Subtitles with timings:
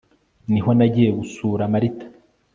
[0.51, 2.05] ni ho nagiye gusura martha